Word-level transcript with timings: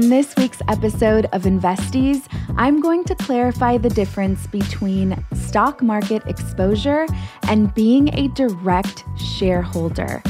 In 0.00 0.08
this 0.08 0.34
week's 0.36 0.62
episode 0.66 1.26
of 1.34 1.42
Investies, 1.42 2.26
I'm 2.56 2.80
going 2.80 3.04
to 3.04 3.14
clarify 3.14 3.76
the 3.76 3.90
difference 3.90 4.46
between 4.46 5.22
stock 5.34 5.82
market 5.82 6.22
exposure 6.26 7.06
and 7.42 7.74
being 7.74 8.08
a 8.14 8.28
direct 8.28 9.04
shareholder. 9.18 10.22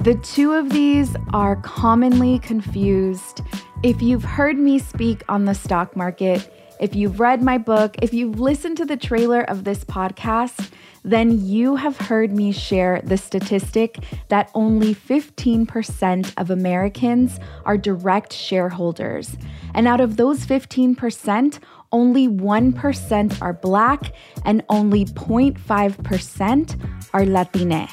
The 0.00 0.14
two 0.22 0.54
of 0.54 0.70
these 0.70 1.16
are 1.34 1.56
commonly 1.56 2.38
confused. 2.38 3.42
If 3.82 4.00
you've 4.00 4.24
heard 4.24 4.56
me 4.56 4.78
speak 4.78 5.22
on 5.28 5.44
the 5.44 5.54
stock 5.54 5.94
market, 5.94 6.50
if 6.80 6.94
you've 6.94 7.20
read 7.20 7.42
my 7.42 7.58
book, 7.58 7.96
if 8.00 8.14
you've 8.14 8.40
listened 8.40 8.78
to 8.78 8.86
the 8.86 8.96
trailer 8.96 9.42
of 9.42 9.64
this 9.64 9.84
podcast, 9.84 10.70
then 11.04 11.46
you 11.46 11.76
have 11.76 11.98
heard 11.98 12.32
me 12.32 12.50
share 12.50 13.00
the 13.04 13.18
statistic 13.18 13.98
that 14.28 14.50
only 14.54 14.94
15% 14.94 16.32
of 16.38 16.50
Americans 16.50 17.38
are 17.66 17.76
direct 17.76 18.32
shareholders. 18.32 19.36
And 19.74 19.86
out 19.86 20.00
of 20.00 20.16
those 20.16 20.46
15%, 20.46 21.58
only 21.92 22.26
1% 22.26 23.42
are 23.42 23.52
Black 23.52 24.14
and 24.44 24.64
only 24.70 25.04
0.5% 25.04 26.90
are 27.12 27.26
Latine. 27.26 27.88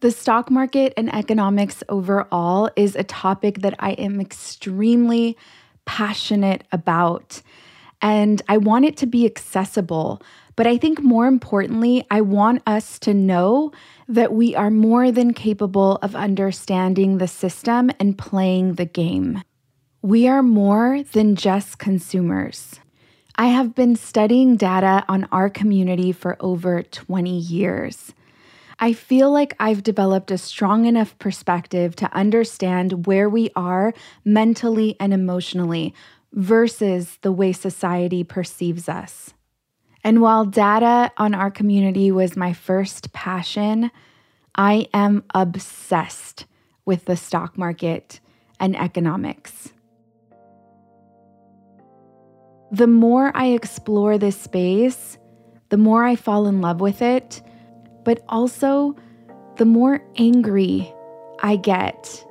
The 0.00 0.10
stock 0.10 0.50
market 0.50 0.92
and 0.96 1.14
economics 1.14 1.82
overall 1.88 2.70
is 2.76 2.96
a 2.96 3.04
topic 3.04 3.60
that 3.60 3.74
I 3.78 3.92
am 3.92 4.20
extremely 4.20 5.36
passionate 5.84 6.64
about. 6.72 7.42
And 8.02 8.42
I 8.48 8.58
want 8.58 8.84
it 8.84 8.96
to 8.98 9.06
be 9.06 9.24
accessible. 9.24 10.20
But 10.56 10.66
I 10.66 10.78
think 10.78 11.02
more 11.02 11.26
importantly, 11.26 12.04
I 12.10 12.20
want 12.20 12.62
us 12.66 12.98
to 13.00 13.14
know 13.14 13.72
that 14.08 14.32
we 14.32 14.54
are 14.54 14.70
more 14.70 15.10
than 15.10 15.34
capable 15.34 15.96
of 15.96 16.14
understanding 16.14 17.18
the 17.18 17.28
system 17.28 17.90
and 17.98 18.16
playing 18.16 18.74
the 18.74 18.84
game. 18.84 19.42
We 20.02 20.28
are 20.28 20.42
more 20.42 21.02
than 21.02 21.34
just 21.34 21.78
consumers. 21.78 22.78
I 23.36 23.46
have 23.46 23.74
been 23.74 23.96
studying 23.96 24.56
data 24.56 25.04
on 25.08 25.26
our 25.32 25.50
community 25.50 26.12
for 26.12 26.36
over 26.38 26.82
20 26.82 27.36
years. 27.36 28.12
I 28.78 28.92
feel 28.92 29.30
like 29.30 29.56
I've 29.58 29.82
developed 29.82 30.30
a 30.30 30.38
strong 30.38 30.86
enough 30.86 31.18
perspective 31.18 31.96
to 31.96 32.14
understand 32.14 33.06
where 33.06 33.28
we 33.28 33.50
are 33.56 33.92
mentally 34.24 34.96
and 35.00 35.12
emotionally 35.12 35.94
versus 36.32 37.18
the 37.22 37.32
way 37.32 37.52
society 37.52 38.22
perceives 38.22 38.88
us. 38.88 39.34
And 40.04 40.20
while 40.20 40.44
data 40.44 41.10
on 41.16 41.34
our 41.34 41.50
community 41.50 42.12
was 42.12 42.36
my 42.36 42.52
first 42.52 43.12
passion, 43.14 43.90
I 44.54 44.86
am 44.92 45.24
obsessed 45.34 46.44
with 46.84 47.06
the 47.06 47.16
stock 47.16 47.56
market 47.56 48.20
and 48.60 48.76
economics. 48.76 49.72
The 52.70 52.86
more 52.86 53.32
I 53.34 53.46
explore 53.46 54.18
this 54.18 54.38
space, 54.38 55.16
the 55.70 55.78
more 55.78 56.04
I 56.04 56.16
fall 56.16 56.46
in 56.46 56.60
love 56.60 56.80
with 56.80 57.00
it, 57.00 57.40
but 58.04 58.22
also 58.28 58.94
the 59.56 59.64
more 59.64 60.04
angry 60.16 60.92
I 61.40 61.56
get 61.56 62.24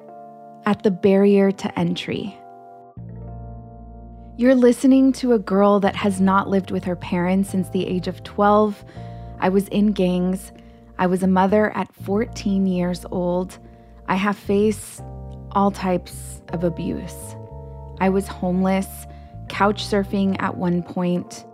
at 0.66 0.83
the 0.83 0.91
barrier 0.91 1.51
to 1.51 1.79
entry. 1.79 2.38
You're 4.35 4.55
listening 4.55 5.13
to 5.13 5.33
a 5.33 5.39
girl 5.39 5.79
that 5.81 5.95
has 5.95 6.19
not 6.19 6.49
lived 6.49 6.71
with 6.71 6.83
her 6.85 6.95
parents 6.95 7.51
since 7.51 7.69
the 7.69 7.85
age 7.85 8.07
of 8.07 8.23
12. 8.23 8.83
I 9.39 9.49
was 9.49 9.67
in 9.67 9.91
gangs. 9.91 10.51
I 10.97 11.05
was 11.05 11.21
a 11.21 11.27
mother 11.27 11.69
at 11.77 11.93
14 11.93 12.65
years 12.65 13.05
old. 13.11 13.59
I 14.07 14.15
have 14.15 14.35
faced 14.35 15.03
all 15.51 15.69
types 15.69 16.41
of 16.49 16.63
abuse. 16.63 17.35
I 17.99 18.09
was 18.09 18.27
homeless, 18.27 18.88
couch 19.49 19.85
surfing 19.85 20.41
at 20.41 20.57
one 20.57 20.81
point. 20.81 21.45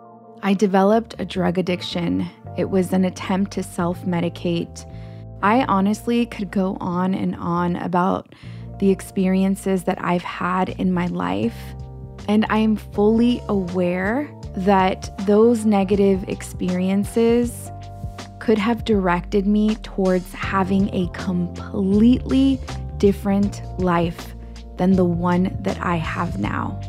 I 0.41 0.53
developed 0.53 1.15
a 1.19 1.25
drug 1.25 1.57
addiction. 1.57 2.29
It 2.57 2.69
was 2.69 2.93
an 2.93 3.03
attempt 3.03 3.51
to 3.51 3.63
self 3.63 4.05
medicate. 4.05 4.89
I 5.41 5.63
honestly 5.65 6.25
could 6.25 6.49
go 6.49 6.77
on 6.79 7.13
and 7.13 7.35
on 7.35 7.75
about 7.75 8.35
the 8.79 8.89
experiences 8.89 9.83
that 9.83 10.01
I've 10.01 10.23
had 10.23 10.69
in 10.69 10.93
my 10.93 11.07
life 11.07 11.75
and 12.29 12.45
I 12.51 12.59
am 12.59 12.75
fully 12.75 13.41
aware 13.49 14.29
that 14.55 15.09
those 15.25 15.65
negative 15.65 16.29
experiences 16.29 17.71
could 18.37 18.59
have 18.59 18.85
directed 18.85 19.47
me 19.47 19.73
towards 19.77 20.31
having 20.31 20.93
a 20.93 21.09
completely 21.11 22.59
different 22.97 23.63
life 23.79 24.35
than 24.77 24.93
the 24.93 25.05
one 25.05 25.57
that 25.61 25.83
I 25.83 25.95
have 25.95 26.37
now. 26.37 26.79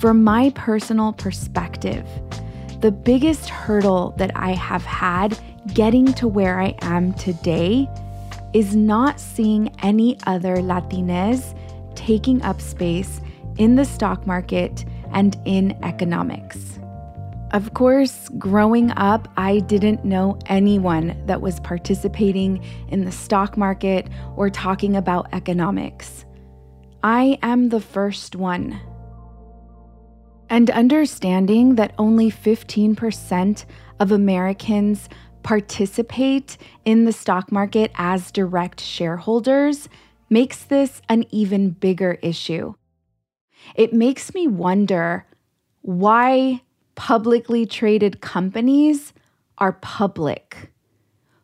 From 0.00 0.24
my 0.24 0.50
personal 0.56 1.12
perspective, 1.12 2.04
the 2.80 2.90
biggest 2.90 3.48
hurdle 3.48 4.12
that 4.16 4.32
I 4.34 4.54
have 4.54 4.84
had 4.84 5.38
getting 5.72 6.12
to 6.14 6.26
where 6.26 6.58
I 6.58 6.74
am 6.80 7.12
today 7.14 7.88
is 8.52 8.74
not 8.74 9.20
seeing 9.20 9.72
any 9.84 10.18
other 10.26 10.56
Latinas 10.56 11.56
taking 11.94 12.42
up 12.42 12.60
space 12.60 13.20
in 13.56 13.76
the 13.76 13.84
stock 13.84 14.26
market 14.26 14.84
and 15.12 15.36
in 15.44 15.76
economics. 15.82 16.78
Of 17.52 17.74
course, 17.74 18.30
growing 18.38 18.90
up, 18.92 19.28
I 19.36 19.58
didn't 19.58 20.06
know 20.06 20.38
anyone 20.46 21.20
that 21.26 21.42
was 21.42 21.60
participating 21.60 22.64
in 22.88 23.04
the 23.04 23.12
stock 23.12 23.58
market 23.58 24.08
or 24.36 24.48
talking 24.48 24.96
about 24.96 25.28
economics. 25.34 26.24
I 27.02 27.38
am 27.42 27.68
the 27.68 27.80
first 27.80 28.36
one. 28.36 28.80
And 30.48 30.70
understanding 30.70 31.74
that 31.74 31.94
only 31.98 32.30
15% 32.30 33.64
of 34.00 34.12
Americans 34.12 35.10
participate 35.42 36.56
in 36.86 37.04
the 37.04 37.12
stock 37.12 37.52
market 37.52 37.90
as 37.96 38.32
direct 38.32 38.80
shareholders 38.80 39.90
makes 40.30 40.64
this 40.64 41.02
an 41.10 41.24
even 41.30 41.70
bigger 41.70 42.18
issue 42.22 42.72
it 43.74 43.92
makes 43.92 44.34
me 44.34 44.46
wonder 44.46 45.26
why 45.82 46.62
publicly 46.94 47.66
traded 47.66 48.20
companies 48.20 49.12
are 49.58 49.72
public. 49.72 50.70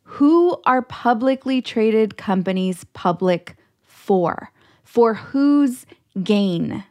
Who 0.02 0.60
are 0.64 0.82
publicly 0.82 1.60
traded 1.60 2.16
companies 2.16 2.84
public 2.92 3.56
for? 3.84 4.50
For 4.84 5.14
whose 5.14 5.84
gain? 6.22 6.84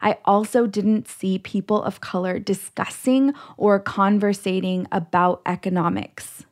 I 0.00 0.16
also 0.24 0.66
didn't 0.66 1.08
see 1.08 1.38
people 1.38 1.82
of 1.82 2.00
color 2.00 2.38
discussing 2.38 3.34
or 3.56 3.78
conversating 3.78 4.86
about 4.90 5.42
economics. 5.44 6.46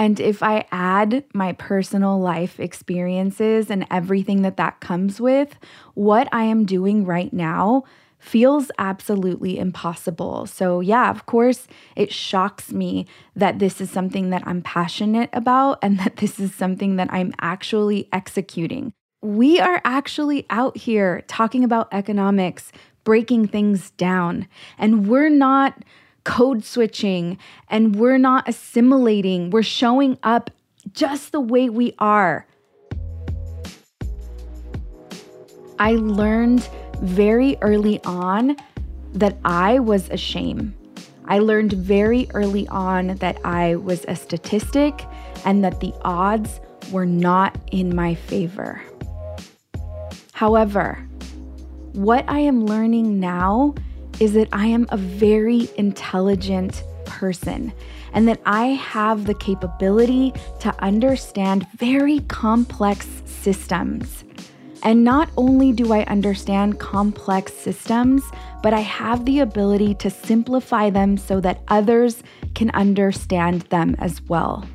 And 0.00 0.18
if 0.18 0.42
I 0.42 0.64
add 0.72 1.24
my 1.34 1.52
personal 1.52 2.18
life 2.18 2.58
experiences 2.58 3.70
and 3.70 3.86
everything 3.90 4.40
that 4.40 4.56
that 4.56 4.80
comes 4.80 5.20
with, 5.20 5.58
what 5.92 6.26
I 6.32 6.44
am 6.44 6.64
doing 6.64 7.04
right 7.04 7.30
now 7.34 7.84
feels 8.18 8.70
absolutely 8.78 9.58
impossible. 9.58 10.46
So, 10.46 10.80
yeah, 10.80 11.10
of 11.10 11.26
course, 11.26 11.68
it 11.96 12.10
shocks 12.10 12.72
me 12.72 13.04
that 13.36 13.58
this 13.58 13.78
is 13.78 13.90
something 13.90 14.30
that 14.30 14.42
I'm 14.46 14.62
passionate 14.62 15.28
about 15.34 15.78
and 15.82 15.98
that 16.00 16.16
this 16.16 16.40
is 16.40 16.54
something 16.54 16.96
that 16.96 17.12
I'm 17.12 17.34
actually 17.42 18.08
executing. 18.10 18.94
We 19.20 19.60
are 19.60 19.82
actually 19.84 20.46
out 20.48 20.78
here 20.78 21.24
talking 21.28 21.62
about 21.62 21.88
economics, 21.92 22.72
breaking 23.04 23.48
things 23.48 23.90
down, 23.90 24.48
and 24.78 25.06
we're 25.08 25.28
not 25.28 25.84
code 26.30 26.64
switching 26.64 27.36
and 27.68 27.96
we're 27.96 28.16
not 28.16 28.48
assimilating. 28.48 29.50
We're 29.50 29.64
showing 29.64 30.16
up 30.22 30.48
just 30.92 31.32
the 31.32 31.40
way 31.40 31.68
we 31.68 31.92
are. 31.98 32.46
I 35.80 35.92
learned 35.94 36.68
very 37.02 37.56
early 37.62 38.00
on 38.04 38.56
that 39.14 39.38
I 39.44 39.80
was 39.80 40.08
a 40.10 40.16
shame. 40.16 40.72
I 41.24 41.40
learned 41.40 41.72
very 41.72 42.28
early 42.32 42.68
on 42.68 43.16
that 43.16 43.38
I 43.44 43.74
was 43.74 44.04
a 44.06 44.14
statistic 44.14 45.04
and 45.44 45.64
that 45.64 45.80
the 45.80 45.92
odds 46.02 46.60
were 46.92 47.06
not 47.06 47.58
in 47.72 47.94
my 47.96 48.14
favor. 48.14 48.80
However, 50.32 50.96
what 51.92 52.24
I 52.28 52.38
am 52.38 52.66
learning 52.66 53.18
now 53.18 53.74
is 54.20 54.34
that 54.34 54.48
I 54.52 54.66
am 54.66 54.86
a 54.90 54.96
very 54.96 55.68
intelligent 55.76 56.84
person 57.06 57.72
and 58.12 58.28
that 58.28 58.40
I 58.46 58.66
have 58.66 59.26
the 59.26 59.34
capability 59.34 60.32
to 60.60 60.74
understand 60.82 61.66
very 61.76 62.20
complex 62.20 63.08
systems. 63.24 64.24
And 64.82 65.04
not 65.04 65.28
only 65.36 65.72
do 65.72 65.92
I 65.92 66.04
understand 66.04 66.78
complex 66.78 67.52
systems, 67.52 68.22
but 68.62 68.72
I 68.72 68.80
have 68.80 69.24
the 69.24 69.40
ability 69.40 69.94
to 69.96 70.10
simplify 70.10 70.90
them 70.90 71.16
so 71.16 71.40
that 71.40 71.62
others 71.68 72.22
can 72.54 72.70
understand 72.70 73.62
them 73.62 73.94
as 73.98 74.22
well. 74.22 74.66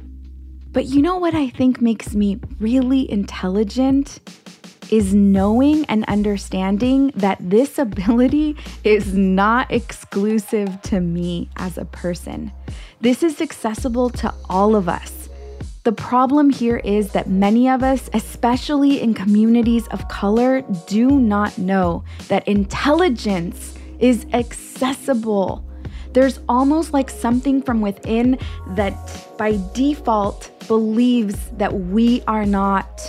But 0.72 0.86
you 0.86 1.02
know 1.02 1.18
what 1.18 1.34
I 1.34 1.50
think 1.50 1.82
makes 1.82 2.14
me 2.14 2.40
really 2.60 3.10
intelligent? 3.10 4.20
Is 4.92 5.14
knowing 5.14 5.86
and 5.86 6.06
understanding 6.06 7.12
that 7.16 7.38
this 7.40 7.78
ability 7.78 8.56
is 8.84 9.14
not 9.14 9.72
exclusive 9.72 10.82
to 10.84 11.00
me 11.00 11.50
as 11.58 11.78
a 11.78 11.86
person. 11.86 12.52
This 13.02 13.24
is 13.24 13.42
accessible 13.42 14.10
to 14.12 14.34
all 14.50 14.76
of 14.76 14.90
us. 14.90 15.30
The 15.84 15.92
problem 15.92 16.50
here 16.50 16.78
is 16.78 17.12
that 17.12 17.30
many 17.30 17.70
of 17.70 17.84
us, 17.84 18.10
especially 18.14 19.02
in 19.02 19.14
communities 19.14 19.88
of 19.90 20.08
color, 20.08 20.62
do 20.88 21.20
not 21.20 21.58
know 21.60 22.04
that 22.28 22.48
intelligence 22.48 23.78
is 24.00 24.26
accessible. 24.34 25.64
There's 26.14 26.40
almost 26.50 26.94
like 26.94 27.10
something 27.10 27.62
from 27.62 27.82
within 27.82 28.40
that 28.70 28.96
by 29.38 29.60
default 29.74 30.50
believes 30.68 31.38
that 31.58 31.74
we 31.74 32.24
are 32.24 32.46
not 32.46 33.02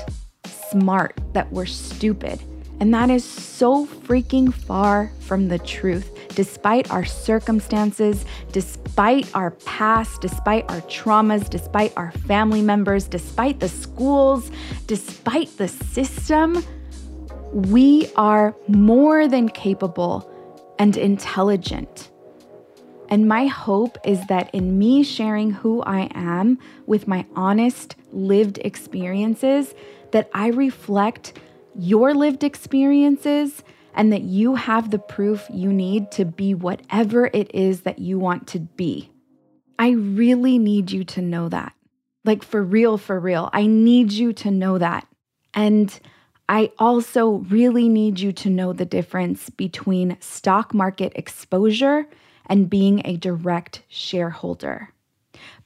smart, 0.70 1.18
that 1.32 1.50
we're 1.52 1.66
stupid. 1.66 2.40
And 2.78 2.92
that 2.92 3.08
is 3.08 3.24
so 3.24 3.86
freaking 3.86 4.52
far 4.52 5.10
from 5.20 5.48
the 5.48 5.58
truth. 5.58 6.12
Despite 6.34 6.90
our 6.90 7.06
circumstances, 7.06 8.26
despite 8.52 9.34
our 9.34 9.52
past, 9.52 10.20
despite 10.20 10.70
our 10.70 10.82
traumas, 10.82 11.48
despite 11.48 11.92
our 11.96 12.12
family 12.12 12.60
members, 12.60 13.08
despite 13.08 13.60
the 13.60 13.68
schools, 13.68 14.50
despite 14.86 15.56
the 15.56 15.68
system, 15.68 16.62
we 17.52 18.10
are 18.16 18.54
more 18.68 19.26
than 19.26 19.48
capable 19.48 20.30
and 20.78 20.96
intelligent. 20.98 22.10
And 23.08 23.28
my 23.28 23.46
hope 23.46 23.98
is 24.04 24.26
that 24.26 24.52
in 24.54 24.78
me 24.78 25.02
sharing 25.02 25.52
who 25.52 25.82
I 25.82 26.10
am 26.14 26.58
with 26.86 27.06
my 27.06 27.24
honest, 27.36 27.94
lived 28.12 28.58
experiences, 28.58 29.74
that 30.10 30.30
I 30.34 30.48
reflect 30.48 31.38
your 31.78 32.14
lived 32.14 32.42
experiences 32.42 33.62
and 33.94 34.12
that 34.12 34.22
you 34.22 34.54
have 34.54 34.90
the 34.90 34.98
proof 34.98 35.46
you 35.50 35.72
need 35.72 36.10
to 36.12 36.24
be 36.24 36.54
whatever 36.54 37.30
it 37.32 37.54
is 37.54 37.82
that 37.82 37.98
you 37.98 38.18
want 38.18 38.46
to 38.48 38.60
be. 38.60 39.10
I 39.78 39.90
really 39.90 40.58
need 40.58 40.90
you 40.90 41.04
to 41.04 41.22
know 41.22 41.48
that. 41.48 41.74
Like, 42.24 42.42
for 42.42 42.62
real, 42.62 42.98
for 42.98 43.20
real. 43.20 43.50
I 43.52 43.66
need 43.66 44.12
you 44.12 44.32
to 44.34 44.50
know 44.50 44.78
that. 44.78 45.06
And 45.54 45.98
I 46.48 46.72
also 46.78 47.44
really 47.48 47.88
need 47.88 48.20
you 48.20 48.32
to 48.32 48.50
know 48.50 48.72
the 48.72 48.84
difference 48.84 49.50
between 49.50 50.16
stock 50.20 50.74
market 50.74 51.12
exposure 51.14 52.06
and 52.48 52.70
being 52.70 53.02
a 53.04 53.16
direct 53.16 53.82
shareholder. 53.88 54.90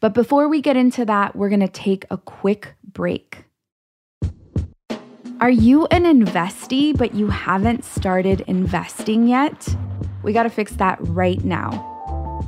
But 0.01 0.15
before 0.15 0.49
we 0.49 0.61
get 0.61 0.77
into 0.77 1.05
that, 1.05 1.37
we're 1.37 1.49
going 1.49 1.61
to 1.61 1.69
take 1.69 2.05
a 2.11 2.17
quick 2.17 2.75
break. 2.83 3.45
Are 5.41 5.51
you 5.51 5.87
an 5.87 6.05
investee, 6.05 6.97
but 6.97 7.15
you 7.15 7.29
haven't 7.29 7.85
started 7.85 8.43
investing 8.43 9.27
yet? 9.27 9.75
We 10.23 10.33
got 10.33 10.43
to 10.43 10.51
fix 10.51 10.73
that 10.73 10.99
right 11.01 11.43
now. 11.43 11.87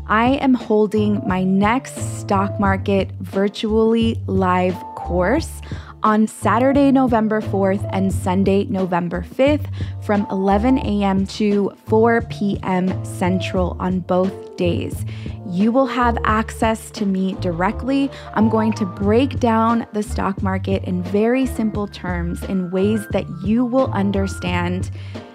I 0.08 0.36
am 0.42 0.52
holding 0.52 1.26
my 1.26 1.42
next 1.42 2.20
stock 2.20 2.60
market 2.60 3.10
virtually 3.20 4.20
live 4.26 4.74
course 4.94 5.62
on 6.02 6.26
Saturday, 6.26 6.90
November 6.90 7.40
4th 7.40 7.88
and 7.92 8.12
Sunday, 8.12 8.64
November 8.64 9.22
5th 9.22 9.66
from 10.04 10.26
11 10.30 10.78
a.m. 10.78 11.26
to 11.26 11.72
4 11.86 12.22
p.m. 12.22 13.04
Central 13.04 13.76
on 13.78 14.00
both 14.00 14.56
days. 14.56 15.04
You 15.46 15.70
will 15.72 15.86
have 15.86 16.18
access 16.24 16.90
to 16.92 17.06
me 17.06 17.34
directly. 17.40 18.10
I'm 18.34 18.48
going 18.48 18.72
to 18.74 18.86
break 18.86 19.38
down 19.38 19.86
the 19.92 20.02
stock 20.02 20.42
market 20.42 20.84
in 20.84 21.02
very 21.02 21.46
simple 21.46 21.86
terms 21.86 22.42
in 22.44 22.70
ways 22.70 23.06
that 23.10 23.26
you 23.44 23.64
will 23.64 23.92
understand. 23.92 24.90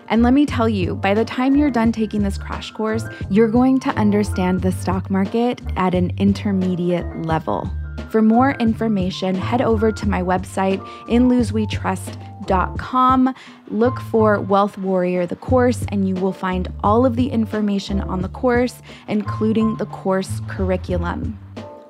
And 0.10 0.24
let 0.24 0.34
me 0.34 0.46
tell 0.46 0.70
you, 0.70 0.96
by 0.96 1.14
the 1.14 1.26
time 1.26 1.56
you're 1.56 1.70
done 1.70 1.92
taking 1.92 2.24
this 2.24 2.38
crash 2.38 2.72
course, 2.72 3.04
you're 3.30 3.50
going 3.50 3.80
to 3.82 3.90
understand 3.92 4.62
the 4.62 4.72
stock 4.72 5.10
market 5.10 5.62
at 5.76 5.94
an 5.94 6.14
intermediate 6.18 7.26
level. 7.26 7.70
For 8.18 8.24
more 8.24 8.54
information, 8.54 9.36
head 9.36 9.62
over 9.62 9.92
to 9.92 10.10
my 10.10 10.24
website, 10.24 10.84
inluzwetrust.com. 11.08 13.36
Look 13.68 14.00
for 14.00 14.42
Wealth 14.42 14.76
Warrior, 14.80 15.28
the 15.28 15.36
course, 15.36 15.86
and 15.90 16.10
you 16.10 16.16
will 16.16 16.34
find 16.34 16.74
all 16.84 17.06
of 17.06 17.16
the 17.16 17.30
information 17.30 18.02
on 18.02 18.24
the 18.24 18.30
course, 18.30 18.82
including 19.08 19.76
the 19.76 19.86
course 19.86 20.42
curriculum. 20.48 21.38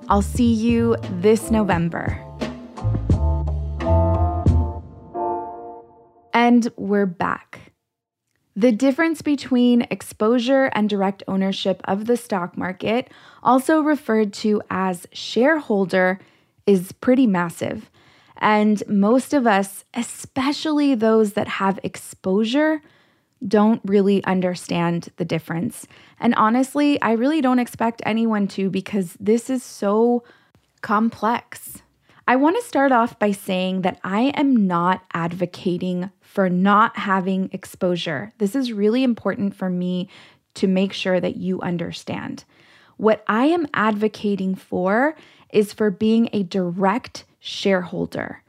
I'll 0.10 0.22
see 0.22 0.52
you 0.52 0.98
this 1.22 1.50
November. 1.50 2.22
And 6.34 6.68
we're 6.76 7.06
back. 7.06 7.68
The 8.58 8.72
difference 8.72 9.22
between 9.22 9.84
exposure 9.92 10.72
and 10.74 10.90
direct 10.90 11.22
ownership 11.28 11.80
of 11.84 12.08
the 12.08 12.18
stock 12.18 12.58
market, 12.58 13.08
also 13.48 13.82
referred 13.82 14.34
to 14.34 14.62
as 14.70 15.08
shareholder, 15.12 16.20
is 16.68 16.92
pretty 16.92 17.26
massive. 17.26 17.90
And 18.38 18.84
most 18.88 19.34
of 19.34 19.48
us, 19.48 19.86
especially 19.96 20.94
those 20.94 21.34
that 21.34 21.48
have 21.48 21.80
exposure, 21.82 22.82
don't 23.48 23.82
really 23.86 24.24
understand 24.26 25.10
the 25.18 25.26
difference. 25.26 25.88
And 26.20 26.36
honestly, 26.36 27.02
I 27.02 27.14
really 27.14 27.42
don't 27.42 27.60
expect 27.60 28.02
anyone 28.06 28.48
to 28.50 28.70
because 28.70 29.16
this 29.20 29.50
is 29.50 29.64
so 29.64 30.24
complex. 30.82 31.82
I 32.28 32.36
want 32.36 32.58
to 32.58 32.68
start 32.68 32.92
off 32.92 33.18
by 33.18 33.32
saying 33.32 33.84
that 33.84 34.00
I 34.04 34.34
am 34.36 34.68
not 34.68 35.04
advocating 35.14 36.12
for 36.20 36.50
not 36.50 36.98
having 36.98 37.50
exposure. 37.54 38.34
This 38.38 38.56
is 38.56 38.74
really 38.74 39.04
important 39.04 39.56
for 39.56 39.70
me 39.70 40.10
to 40.56 40.68
make 40.68 40.92
sure 40.92 41.20
that 41.20 41.38
you 41.38 41.62
understand. 41.62 42.44
What 42.98 43.24
I 43.28 43.46
am 43.46 43.68
advocating 43.74 44.56
for 44.56 45.16
is 45.54 45.72
for 45.72 45.90
being 45.92 46.30
a 46.34 46.44
direct 46.44 47.26
shareholder. 47.40 48.42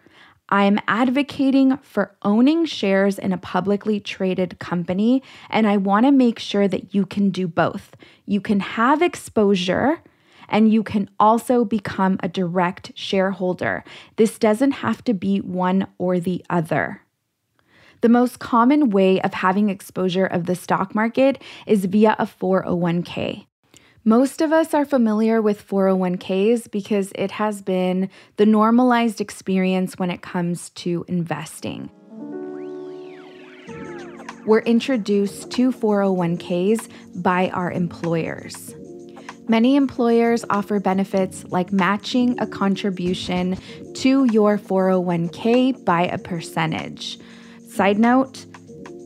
I 0.49 0.65
am 0.65 0.81
advocating 0.89 1.77
for 1.79 2.17
owning 2.23 2.65
shares 2.65 3.19
in 3.19 3.33
a 3.33 3.39
publicly 3.39 4.00
traded 4.00 4.59
company, 4.59 5.23
and 5.50 5.67
I 5.67 5.77
want 5.77 6.06
to 6.06 6.12
make 6.12 6.39
sure 6.39 6.67
that 6.67 6.95
you 6.95 7.05
can 7.05 7.29
do 7.29 7.47
both. 7.47 7.95
You 8.25 8.41
can 8.41 8.61
have 8.61 9.03
exposure 9.03 10.00
and 10.49 10.73
you 10.73 10.83
can 10.83 11.11
also 11.21 11.67
become 11.67 12.19
a 12.23 12.29
direct 12.29 12.93
shareholder. 12.95 13.85
This 14.17 14.39
doesn't 14.39 14.73
have 14.73 15.05
to 15.05 15.12
be 15.12 15.43
one 15.43 15.87
or 15.99 16.19
the 16.19 16.43
other. 16.49 17.02
The 18.00 18.09
most 18.09 18.38
common 18.38 18.88
way 18.88 19.21
of 19.21 19.35
having 19.35 19.69
exposure 19.69 20.25
of 20.25 20.47
the 20.47 20.55
stock 20.55 20.95
market 20.95 21.43
is 21.67 21.85
via 21.85 22.17
a 22.19 22.25
401k. 22.25 23.48
Most 24.09 24.41
of 24.41 24.53
us 24.53 24.73
are 24.73 24.87
familiar 24.87 25.43
with 25.43 25.69
401ks 25.69 26.71
because 26.71 27.12
it 27.15 27.31
has 27.33 27.61
been 27.61 28.09
the 28.37 28.47
normalized 28.47 29.21
experience 29.21 29.99
when 29.99 30.11
it 30.11 30.23
comes 30.23 30.71
to 30.71 31.05
investing. 31.09 31.91
We're 34.47 34.61
introduced 34.61 35.50
to 35.50 35.73
401ks 35.73 36.88
by 37.23 37.50
our 37.50 37.71
employers. 37.71 38.75
Many 39.47 39.77
employers 39.77 40.43
offer 40.49 40.81
benefits 40.81 41.45
like 41.45 41.71
matching 41.71 42.41
a 42.41 42.47
contribution 42.47 43.59
to 43.97 44.25
your 44.33 44.57
401k 44.57 45.85
by 45.85 46.07
a 46.07 46.17
percentage. 46.17 47.19
Side 47.69 47.99
note, 47.99 48.47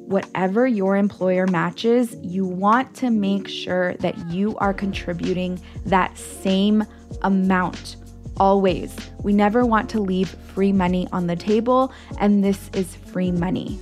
whatever 0.06 0.66
your 0.66 0.96
employer 0.96 1.46
matches, 1.46 2.14
you 2.22 2.44
want 2.44 2.94
to 2.96 3.10
make 3.10 3.48
sure 3.48 3.94
that 3.94 4.16
you 4.28 4.56
are 4.58 4.74
contributing 4.74 5.60
that 5.86 6.16
same 6.18 6.84
amount 7.22 7.96
always. 8.36 8.94
We 9.22 9.32
never 9.32 9.64
want 9.64 9.88
to 9.90 10.00
leave 10.00 10.28
free 10.28 10.72
money 10.72 11.08
on 11.12 11.26
the 11.26 11.36
table, 11.36 11.92
and 12.18 12.42
this 12.42 12.70
is 12.74 12.96
free 12.96 13.30
money. 13.30 13.78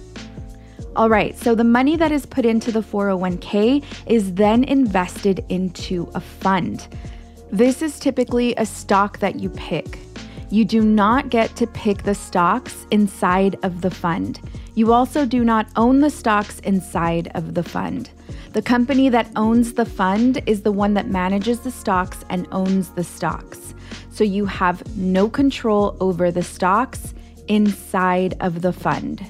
All 0.96 1.08
right, 1.08 1.38
so 1.38 1.54
the 1.54 1.64
money 1.64 1.96
that 1.96 2.10
is 2.10 2.26
put 2.26 2.44
into 2.44 2.72
the 2.72 2.80
401k 2.80 3.84
is 4.06 4.34
then 4.34 4.64
invested 4.64 5.44
into 5.48 6.10
a 6.14 6.20
fund. 6.20 6.88
This 7.52 7.80
is 7.80 7.98
typically 7.98 8.54
a 8.56 8.66
stock 8.66 9.18
that 9.20 9.38
you 9.38 9.50
pick. 9.50 9.98
You 10.50 10.64
do 10.64 10.82
not 10.82 11.30
get 11.30 11.54
to 11.56 11.66
pick 11.68 12.02
the 12.02 12.14
stocks 12.14 12.86
inside 12.90 13.56
of 13.62 13.82
the 13.82 13.90
fund. 13.90 14.40
You 14.80 14.94
also 14.94 15.26
do 15.26 15.44
not 15.44 15.66
own 15.76 16.00
the 16.00 16.08
stocks 16.08 16.58
inside 16.60 17.30
of 17.34 17.52
the 17.52 17.62
fund. 17.62 18.08
The 18.54 18.62
company 18.62 19.10
that 19.10 19.30
owns 19.36 19.74
the 19.74 19.84
fund 19.84 20.42
is 20.46 20.62
the 20.62 20.72
one 20.72 20.94
that 20.94 21.10
manages 21.10 21.60
the 21.60 21.70
stocks 21.70 22.24
and 22.30 22.48
owns 22.50 22.88
the 22.92 23.04
stocks. 23.04 23.74
So 24.10 24.24
you 24.24 24.46
have 24.46 24.82
no 24.96 25.28
control 25.28 25.98
over 26.00 26.30
the 26.30 26.42
stocks 26.42 27.12
inside 27.46 28.38
of 28.40 28.62
the 28.62 28.72
fund. 28.72 29.20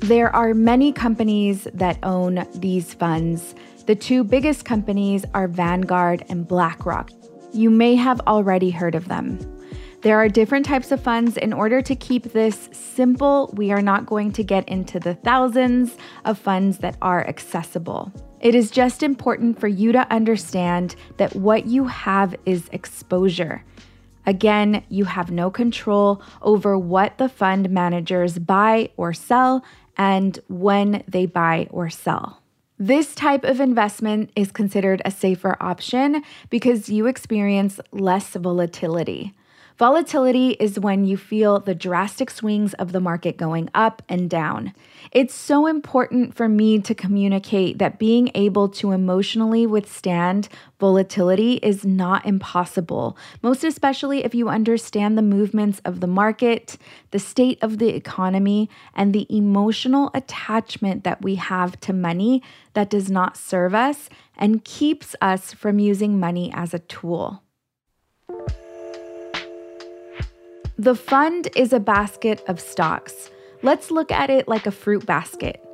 There 0.00 0.34
are 0.34 0.52
many 0.52 0.90
companies 0.90 1.68
that 1.72 2.00
own 2.02 2.44
these 2.56 2.92
funds. 2.92 3.54
The 3.86 3.94
two 3.94 4.24
biggest 4.24 4.64
companies 4.64 5.24
are 5.32 5.46
Vanguard 5.46 6.24
and 6.28 6.44
BlackRock. 6.48 7.12
You 7.52 7.70
may 7.70 7.94
have 7.94 8.20
already 8.26 8.70
heard 8.70 8.96
of 8.96 9.06
them. 9.06 9.38
There 10.06 10.20
are 10.20 10.28
different 10.28 10.64
types 10.64 10.92
of 10.92 11.02
funds. 11.02 11.36
In 11.36 11.52
order 11.52 11.82
to 11.82 11.96
keep 11.96 12.32
this 12.32 12.68
simple, 12.70 13.52
we 13.56 13.72
are 13.72 13.82
not 13.82 14.06
going 14.06 14.30
to 14.34 14.44
get 14.44 14.68
into 14.68 15.00
the 15.00 15.16
thousands 15.16 15.96
of 16.24 16.38
funds 16.38 16.78
that 16.78 16.96
are 17.02 17.26
accessible. 17.26 18.12
It 18.38 18.54
is 18.54 18.70
just 18.70 19.02
important 19.02 19.58
for 19.58 19.66
you 19.66 19.90
to 19.90 20.08
understand 20.12 20.94
that 21.16 21.34
what 21.34 21.66
you 21.66 21.88
have 21.88 22.36
is 22.46 22.68
exposure. 22.70 23.64
Again, 24.26 24.84
you 24.90 25.06
have 25.06 25.32
no 25.32 25.50
control 25.50 26.22
over 26.40 26.78
what 26.78 27.18
the 27.18 27.28
fund 27.28 27.68
managers 27.70 28.38
buy 28.38 28.90
or 28.96 29.12
sell 29.12 29.64
and 29.96 30.38
when 30.46 31.02
they 31.08 31.26
buy 31.26 31.66
or 31.70 31.90
sell. 31.90 32.44
This 32.78 33.12
type 33.12 33.42
of 33.42 33.58
investment 33.58 34.30
is 34.36 34.52
considered 34.52 35.02
a 35.04 35.10
safer 35.10 35.56
option 35.60 36.22
because 36.48 36.88
you 36.88 37.08
experience 37.08 37.80
less 37.90 38.34
volatility. 38.34 39.34
Volatility 39.78 40.52
is 40.52 40.80
when 40.80 41.04
you 41.04 41.18
feel 41.18 41.60
the 41.60 41.74
drastic 41.74 42.30
swings 42.30 42.72
of 42.74 42.92
the 42.92 43.00
market 43.00 43.36
going 43.36 43.68
up 43.74 44.00
and 44.08 44.30
down. 44.30 44.72
It's 45.12 45.34
so 45.34 45.66
important 45.66 46.34
for 46.34 46.48
me 46.48 46.78
to 46.78 46.94
communicate 46.94 47.76
that 47.76 47.98
being 47.98 48.30
able 48.34 48.70
to 48.70 48.92
emotionally 48.92 49.66
withstand 49.66 50.48
volatility 50.80 51.54
is 51.56 51.84
not 51.84 52.24
impossible, 52.24 53.18
most 53.42 53.64
especially 53.64 54.24
if 54.24 54.34
you 54.34 54.48
understand 54.48 55.18
the 55.18 55.22
movements 55.22 55.82
of 55.84 56.00
the 56.00 56.06
market, 56.06 56.78
the 57.10 57.18
state 57.18 57.58
of 57.60 57.76
the 57.76 57.90
economy, 57.90 58.70
and 58.94 59.12
the 59.12 59.26
emotional 59.28 60.10
attachment 60.14 61.04
that 61.04 61.20
we 61.20 61.34
have 61.34 61.78
to 61.80 61.92
money 61.92 62.42
that 62.72 62.88
does 62.88 63.10
not 63.10 63.36
serve 63.36 63.74
us 63.74 64.08
and 64.38 64.64
keeps 64.64 65.14
us 65.20 65.52
from 65.52 65.78
using 65.78 66.18
money 66.18 66.50
as 66.54 66.72
a 66.72 66.78
tool. 66.78 67.42
The 70.78 70.94
fund 70.94 71.48
is 71.56 71.72
a 71.72 71.80
basket 71.80 72.44
of 72.48 72.60
stocks. 72.60 73.30
Let's 73.62 73.90
look 73.90 74.12
at 74.12 74.28
it 74.28 74.46
like 74.46 74.66
a 74.66 74.70
fruit 74.70 75.06
basket. 75.06 75.64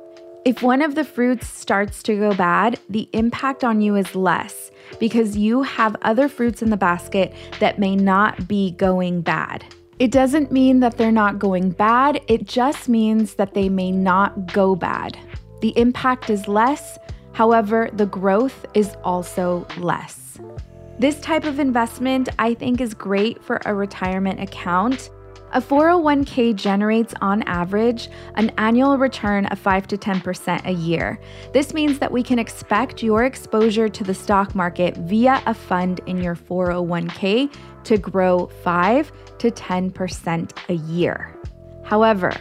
If 0.45 0.63
one 0.63 0.81
of 0.81 0.95
the 0.95 1.03
fruits 1.03 1.45
starts 1.45 2.01
to 2.03 2.15
go 2.15 2.33
bad, 2.33 2.79
the 2.87 3.09
impact 3.11 3.65
on 3.65 3.81
you 3.81 3.97
is 3.97 4.15
less 4.15 4.71
because 5.01 5.35
you 5.35 5.61
have 5.63 5.97
other 6.03 6.29
fruits 6.29 6.61
in 6.61 6.69
the 6.69 6.77
basket 6.77 7.33
that 7.59 7.79
may 7.79 7.97
not 7.97 8.47
be 8.47 8.71
going 8.71 9.19
bad. 9.19 9.65
It 9.99 10.09
doesn't 10.09 10.53
mean 10.53 10.79
that 10.79 10.97
they're 10.97 11.11
not 11.11 11.37
going 11.37 11.71
bad, 11.71 12.21
it 12.29 12.47
just 12.47 12.87
means 12.87 13.35
that 13.35 13.53
they 13.53 13.67
may 13.67 13.91
not 13.91 14.53
go 14.53 14.73
bad. 14.73 15.17
The 15.59 15.77
impact 15.77 16.29
is 16.29 16.47
less, 16.47 16.97
however, 17.33 17.89
the 17.91 18.05
growth 18.05 18.65
is 18.73 18.95
also 19.03 19.67
less. 19.77 20.39
This 20.99 21.19
type 21.19 21.45
of 21.45 21.59
investment 21.59 22.29
I 22.37 22.53
think 22.53 22.79
is 22.79 22.93
great 22.93 23.43
for 23.43 23.59
a 23.65 23.73
retirement 23.73 24.39
account. 24.39 25.09
A 25.51 25.61
401k 25.61 26.55
generates 26.55 27.13
on 27.21 27.43
average 27.43 28.09
an 28.35 28.51
annual 28.57 28.97
return 28.97 29.45
of 29.47 29.59
5 29.59 29.87
to 29.87 29.97
10% 29.97 30.65
a 30.65 30.71
year. 30.71 31.19
This 31.51 31.73
means 31.73 31.99
that 31.99 32.11
we 32.11 32.23
can 32.23 32.39
expect 32.39 33.03
your 33.03 33.23
exposure 33.25 33.89
to 33.89 34.03
the 34.03 34.13
stock 34.13 34.55
market 34.55 34.95
via 34.97 35.41
a 35.45 35.53
fund 35.53 35.99
in 36.05 36.21
your 36.21 36.35
401k 36.35 37.53
to 37.85 37.97
grow 37.97 38.47
5 38.63 39.11
to 39.39 39.51
10% 39.51 40.51
a 40.69 40.73
year. 40.73 41.35
However, 41.83 42.33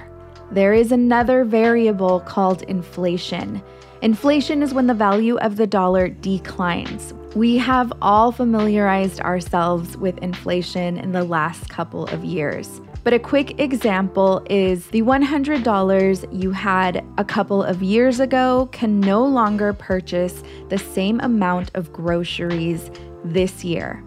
there 0.51 0.75
is 0.75 0.93
another 0.93 1.45
variable 1.45 2.21
called 2.21 2.63
inflation. 2.63 3.63
Inflation 4.03 4.63
is 4.63 4.75
when 4.75 4.87
the 4.87 4.95
value 4.95 5.39
of 5.39 5.57
the 5.57 5.67
dollar 5.67 6.09
declines. 6.09 7.15
We 7.35 7.57
have 7.57 7.91
all 8.03 8.31
familiarized 8.31 9.21
ourselves 9.21 9.97
with 9.97 10.19
inflation 10.19 10.99
in 10.99 11.13
the 11.13 11.25
last 11.25 11.71
couple 11.71 12.05
of 12.09 12.23
years. 12.23 12.83
But 13.05 13.15
a 13.15 13.19
quick 13.19 13.59
example 13.59 14.45
is 14.51 14.89
the 14.89 15.01
$100 15.01 16.29
you 16.31 16.53
had 16.53 17.03
a 17.17 17.25
couple 17.25 17.63
of 17.63 17.83
years 17.83 18.21
ago 18.21 18.69
can 18.73 19.01
no 19.01 19.25
longer 19.25 19.73
purchase 19.73 20.43
the 20.69 20.77
same 20.77 21.21
amount 21.21 21.71
of 21.73 21.91
groceries 21.91 22.91
this 23.25 23.65
year. 23.65 24.05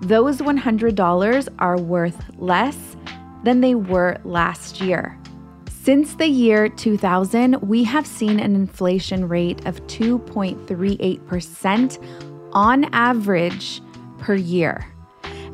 Those 0.00 0.38
$100 0.38 1.48
are 1.60 1.78
worth 1.78 2.20
less 2.36 2.96
than 3.44 3.60
they 3.60 3.76
were 3.76 4.18
last 4.24 4.80
year. 4.80 5.16
Since 5.86 6.16
the 6.16 6.26
year 6.26 6.68
2000, 6.68 7.60
we 7.60 7.84
have 7.84 8.08
seen 8.08 8.40
an 8.40 8.56
inflation 8.56 9.28
rate 9.28 9.64
of 9.66 9.80
2.38% 9.86 12.25
on 12.52 12.84
average 12.92 13.80
per 14.18 14.34
year. 14.34 14.86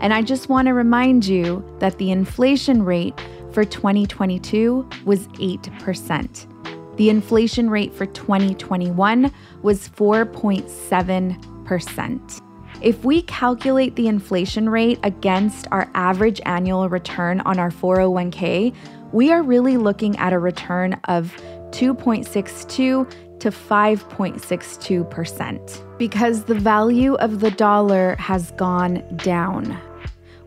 And 0.01 0.13
I 0.13 0.23
just 0.23 0.49
want 0.49 0.67
to 0.67 0.75
remind 0.75 1.25
you 1.27 1.65
that 1.79 1.99
the 1.99 2.11
inflation 2.11 2.85
rate 2.85 3.15
for 3.53 3.65
2022 3.65 4.89
was 5.05 5.29
8%. 5.29 6.97
The 6.97 7.09
inflation 7.09 7.71
rate 7.71 7.95
for 7.95 8.07
2021 8.07 9.33
was 9.63 9.89
4.7%. 9.89 12.43
If 12.83 13.05
we 13.05 13.23
calculate 13.23 13.95
the 13.95 14.09
inflation 14.09 14.69
rate 14.69 14.99
against 15.05 15.69
our 15.71 15.89
average 15.95 16.41
annual 16.47 16.89
return 16.89 17.41
on 17.43 17.61
our 17.61 17.71
401k, 17.71 18.75
we 19.13 19.31
are 19.31 19.43
really 19.43 19.77
looking 19.77 20.19
at 20.19 20.33
a 20.33 20.39
return 20.39 20.95
of 21.05 21.33
2.62 21.71 23.22
to 23.43 23.51
5.62% 23.51 25.99
because 25.99 26.45
the 26.45 26.55
value 26.55 27.15
of 27.15 27.41
the 27.41 27.51
dollar 27.51 28.15
has 28.15 28.53
gone 28.53 29.03
down. 29.17 29.77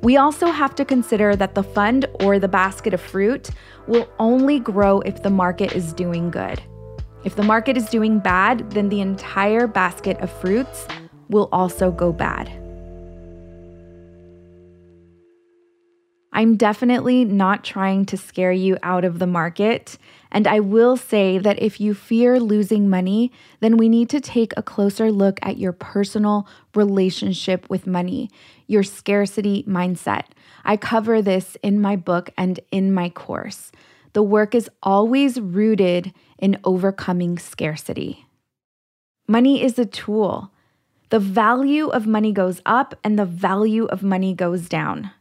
We 0.02 0.16
also 0.16 0.48
have 0.48 0.76
to 0.76 0.86
consider 0.86 1.36
that 1.36 1.56
the 1.56 1.64
fund 1.64 2.06
or 2.22 2.40
the 2.40 2.48
basket 2.48 2.94
of 2.94 3.02
fruit 3.02 3.50
will 3.86 4.08
only 4.18 4.60
grow 4.60 5.02
if 5.02 5.24
the 5.24 5.30
market 5.30 5.74
is 5.74 5.92
doing 5.92 6.32
good. 6.32 6.64
If 7.26 7.36
the 7.36 7.44
market 7.44 7.76
is 7.76 7.90
doing 7.90 8.20
bad, 8.20 8.72
then 8.72 8.88
the 8.88 9.02
entire 9.02 9.68
basket 9.68 10.18
of 10.22 10.32
fruits 10.32 10.88
will 11.28 11.50
also 11.52 11.92
go 11.92 12.14
bad. 12.14 12.50
I'm 16.32 16.56
definitely 16.58 17.26
not 17.26 17.64
trying 17.64 18.06
to 18.08 18.18
scare 18.18 18.52
you 18.52 18.78
out 18.84 19.06
of 19.06 19.20
the 19.20 19.28
market. 19.28 19.98
And 20.36 20.48
I 20.48 20.60
will 20.60 20.98
say 20.98 21.38
that 21.38 21.62
if 21.62 21.80
you 21.80 21.94
fear 21.94 22.42
losing 22.42 22.90
money, 22.90 23.32
then 23.62 23.78
we 23.78 23.88
need 23.88 24.10
to 24.10 24.20
take 24.20 24.52
a 24.58 24.62
closer 24.62 25.10
look 25.10 25.40
at 25.42 25.58
your 25.58 25.72
personal 25.72 26.46
relationship 26.76 27.70
with 27.70 27.88
money, 27.88 28.30
your 28.68 28.84
scarcity 28.84 29.64
mindset. 29.64 30.26
I 30.66 30.76
cover 30.76 31.22
this 31.22 31.56
in 31.64 31.80
my 31.80 31.96
book 31.96 32.32
and 32.38 32.60
in 32.70 32.94
my 32.94 33.08
course. 33.08 33.72
The 34.12 34.24
work 34.24 34.54
is 34.54 34.70
always 34.84 35.40
rooted 35.40 36.14
in 36.38 36.60
overcoming 36.66 37.40
scarcity. 37.40 38.26
Money 39.30 39.64
is 39.64 39.80
a 39.80 39.86
tool. 39.86 40.52
The 41.12 41.20
value 41.20 41.88
of 41.88 42.06
money 42.06 42.34
goes 42.34 42.62
up 42.66 42.94
and 43.06 43.18
the 43.18 43.26
value 43.26 43.86
of 43.86 44.04
money 44.04 44.34
goes 44.34 44.68
down. 44.68 45.12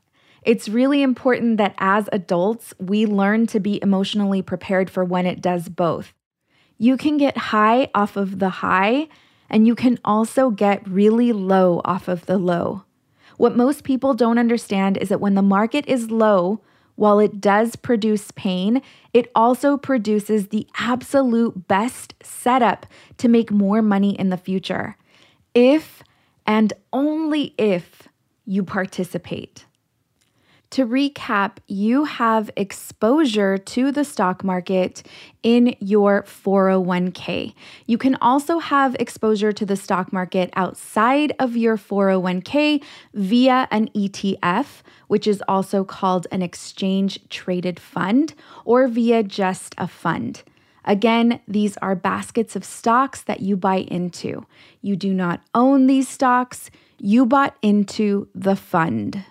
It's 0.44 0.68
really 0.68 1.02
important 1.02 1.56
that 1.56 1.74
as 1.78 2.08
adults, 2.12 2.74
we 2.78 3.06
learn 3.06 3.46
to 3.48 3.60
be 3.60 3.82
emotionally 3.82 4.42
prepared 4.42 4.90
for 4.90 5.04
when 5.04 5.24
it 5.24 5.40
does 5.40 5.70
both. 5.70 6.12
You 6.76 6.96
can 6.98 7.16
get 7.16 7.36
high 7.36 7.88
off 7.94 8.16
of 8.16 8.38
the 8.40 8.50
high, 8.50 9.08
and 9.48 9.66
you 9.66 9.74
can 9.74 9.98
also 10.04 10.50
get 10.50 10.86
really 10.86 11.32
low 11.32 11.80
off 11.84 12.08
of 12.08 12.26
the 12.26 12.36
low. 12.36 12.84
What 13.38 13.56
most 13.56 13.84
people 13.84 14.12
don't 14.12 14.38
understand 14.38 14.98
is 14.98 15.08
that 15.08 15.20
when 15.20 15.34
the 15.34 15.42
market 15.42 15.86
is 15.88 16.10
low, 16.10 16.60
while 16.96 17.18
it 17.18 17.40
does 17.40 17.74
produce 17.74 18.30
pain, 18.32 18.82
it 19.12 19.30
also 19.34 19.76
produces 19.76 20.48
the 20.48 20.66
absolute 20.76 21.66
best 21.66 22.14
setup 22.22 22.86
to 23.18 23.28
make 23.28 23.50
more 23.50 23.82
money 23.82 24.18
in 24.18 24.28
the 24.28 24.36
future. 24.36 24.96
If 25.54 26.02
and 26.46 26.72
only 26.92 27.54
if 27.56 28.08
you 28.44 28.62
participate. 28.62 29.64
To 30.74 30.84
recap, 30.84 31.58
you 31.68 32.02
have 32.02 32.50
exposure 32.56 33.56
to 33.58 33.92
the 33.92 34.04
stock 34.04 34.42
market 34.42 35.06
in 35.44 35.76
your 35.78 36.24
401k. 36.24 37.54
You 37.86 37.96
can 37.96 38.16
also 38.16 38.58
have 38.58 38.96
exposure 38.98 39.52
to 39.52 39.64
the 39.64 39.76
stock 39.76 40.12
market 40.12 40.50
outside 40.56 41.32
of 41.38 41.56
your 41.56 41.76
401k 41.76 42.82
via 43.14 43.68
an 43.70 43.88
ETF, 43.90 44.82
which 45.06 45.28
is 45.28 45.44
also 45.46 45.84
called 45.84 46.26
an 46.32 46.42
exchange 46.42 47.20
traded 47.28 47.78
fund, 47.78 48.34
or 48.64 48.88
via 48.88 49.22
just 49.22 49.76
a 49.78 49.86
fund. 49.86 50.42
Again, 50.84 51.38
these 51.46 51.76
are 51.76 51.94
baskets 51.94 52.56
of 52.56 52.64
stocks 52.64 53.22
that 53.22 53.38
you 53.38 53.56
buy 53.56 53.76
into. 53.76 54.44
You 54.82 54.96
do 54.96 55.14
not 55.14 55.40
own 55.54 55.86
these 55.86 56.08
stocks, 56.08 56.68
you 56.98 57.26
bought 57.26 57.54
into 57.62 58.26
the 58.34 58.56
fund. 58.56 59.24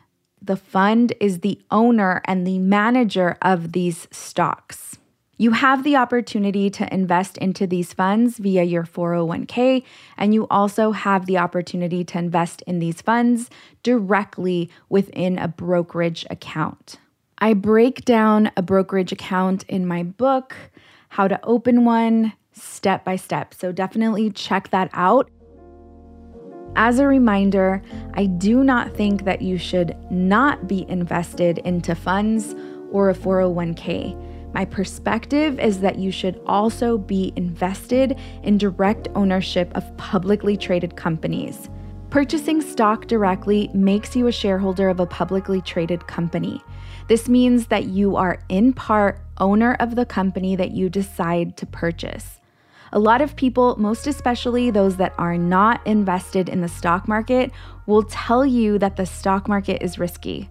The 0.46 0.58
fund 0.58 1.14
is 1.22 1.40
the 1.40 1.62
owner 1.72 2.22
and 2.26 2.46
the 2.46 2.60
manager 2.60 3.38
of 3.42 3.72
these 3.72 4.10
stocks. 4.12 4.98
You 5.38 5.52
have 5.52 5.84
the 5.84 5.96
opportunity 5.96 6.70
to 6.72 6.94
invest 6.94 7.38
into 7.38 7.66
these 7.66 7.94
funds 7.94 8.40
via 8.40 8.64
your 8.64 8.84
401k, 8.84 9.84
and 10.18 10.34
you 10.34 10.46
also 10.50 10.92
have 10.92 11.26
the 11.26 11.38
opportunity 11.38 12.04
to 12.04 12.18
invest 12.18 12.62
in 12.64 12.80
these 12.80 13.02
funds 13.02 13.50
directly 13.84 14.70
within 14.90 15.40
a 15.40 15.48
brokerage 15.48 16.26
account. 16.30 16.98
I 17.38 17.54
break 17.54 18.04
down 18.06 18.52
a 18.58 18.62
brokerage 18.62 19.12
account 19.12 19.64
in 19.70 19.88
my 19.88 20.04
book, 20.04 20.56
How 21.10 21.28
to 21.30 21.40
Open 21.44 21.84
One, 21.84 22.34
step 22.52 23.04
by 23.04 23.16
step. 23.16 23.54
So 23.54 23.72
definitely 23.72 24.30
check 24.30 24.70
that 24.70 24.90
out. 24.94 25.30
As 26.76 26.98
a 26.98 27.08
reminder, 27.08 27.82
I 28.16 28.26
do 28.26 28.64
not 28.64 28.96
think 28.96 29.26
that 29.26 29.42
you 29.42 29.58
should 29.58 29.96
not 30.12 30.68
be 30.68 30.90
invested 30.90 31.60
into 31.60 31.94
funds 31.94 32.56
or 32.92 33.10
a 33.10 33.14
401k. 33.14 34.54
My 34.54 34.66
perspective 34.66 35.60
is 35.60 35.80
that 35.82 35.98
you 35.98 36.12
should 36.12 36.40
also 36.46 36.98
be 36.98 37.32
invested 37.36 38.20
in 38.44 38.58
direct 38.58 39.08
ownership 39.16 39.72
of 39.76 39.98
publicly 39.98 40.58
traded 40.58 40.96
companies. 40.96 41.70
Purchasing 42.10 42.62
stock 42.62 43.08
directly 43.08 43.70
makes 43.74 44.16
you 44.16 44.28
a 44.28 44.32
shareholder 44.32 44.90
of 44.90 45.00
a 45.00 45.08
publicly 45.08 45.62
traded 45.62 46.06
company. 46.08 46.62
This 47.08 47.28
means 47.28 47.68
that 47.68 47.86
you 47.86 48.16
are 48.16 48.40
in 48.50 48.74
part 48.74 49.20
owner 49.40 49.76
of 49.80 49.96
the 49.96 50.06
company 50.06 50.56
that 50.56 50.72
you 50.72 50.90
decide 50.90 51.58
to 51.58 51.66
purchase. 51.66 52.40
A 52.96 53.00
lot 53.00 53.24
of 53.24 53.36
people, 53.36 53.76
most 53.80 54.06
especially 54.06 54.70
those 54.70 54.98
that 54.98 55.16
are 55.18 55.36
not 55.36 55.86
invested 55.88 56.48
in 56.48 56.62
the 56.62 56.68
stock 56.68 57.08
market, 57.08 57.52
will 57.88 58.04
tell 58.04 58.46
you 58.46 58.78
that 58.78 58.98
the 58.98 59.06
stock 59.08 59.48
market 59.48 59.82
is 59.82 59.98
risky. 59.98 60.48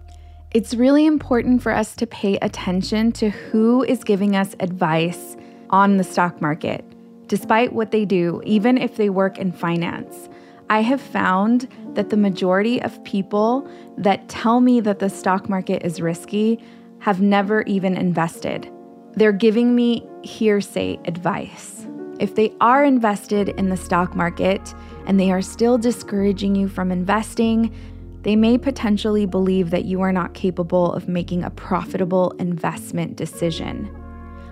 It's 0.51 0.73
really 0.73 1.05
important 1.05 1.63
for 1.63 1.71
us 1.71 1.95
to 1.95 2.05
pay 2.05 2.35
attention 2.41 3.13
to 3.13 3.29
who 3.29 3.85
is 3.85 4.03
giving 4.03 4.35
us 4.35 4.57
advice 4.59 5.37
on 5.69 5.95
the 5.95 6.03
stock 6.03 6.41
market, 6.41 6.83
despite 7.27 7.71
what 7.71 7.91
they 7.91 8.03
do, 8.03 8.41
even 8.45 8.77
if 8.77 8.97
they 8.97 9.09
work 9.09 9.37
in 9.37 9.53
finance. 9.53 10.27
I 10.69 10.81
have 10.81 10.99
found 10.99 11.69
that 11.93 12.09
the 12.09 12.17
majority 12.17 12.81
of 12.81 13.01
people 13.05 13.65
that 13.97 14.27
tell 14.27 14.59
me 14.59 14.81
that 14.81 14.99
the 14.99 15.09
stock 15.09 15.47
market 15.47 15.83
is 15.85 16.01
risky 16.01 16.61
have 16.99 17.21
never 17.21 17.61
even 17.61 17.95
invested. 17.95 18.69
They're 19.13 19.31
giving 19.31 19.75
me 19.75 20.05
hearsay 20.23 20.99
advice. 21.05 21.87
If 22.19 22.35
they 22.35 22.53
are 22.61 22.85
invested 22.85 23.49
in 23.49 23.69
the 23.69 23.77
stock 23.77 24.15
market 24.15 24.73
and 25.05 25.19
they 25.19 25.31
are 25.31 25.41
still 25.41 25.77
discouraging 25.77 26.55
you 26.55 26.67
from 26.67 26.91
investing, 26.91 27.73
they 28.21 28.35
may 28.35 28.57
potentially 28.57 29.25
believe 29.25 29.69
that 29.71 29.85
you 29.85 30.01
are 30.01 30.13
not 30.13 30.33
capable 30.33 30.93
of 30.93 31.07
making 31.07 31.43
a 31.43 31.49
profitable 31.49 32.31
investment 32.39 33.15
decision. 33.15 33.93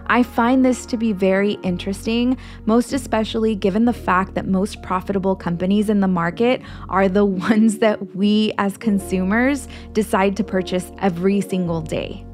I 0.08 0.24
find 0.24 0.66
this 0.66 0.86
to 0.88 0.98
be 0.98 1.14
very 1.14 1.54
interesting, 1.64 2.36
most 2.66 2.92
especially 2.92 3.56
given 3.56 3.86
the 3.86 3.94
fact 3.94 4.36
that 4.36 4.46
most 4.46 4.82
profitable 4.82 5.38
companies 5.38 5.90
in 5.90 6.02
the 6.02 6.08
market 6.08 6.62
are 6.90 7.08
the 7.08 7.26
ones 7.50 7.78
that 7.78 8.14
we 8.14 8.52
as 8.58 8.76
consumers 8.76 9.70
decide 9.94 10.36
to 10.36 10.44
purchase 10.44 10.92
every 11.00 11.40
single 11.40 11.80
day. 11.80 12.26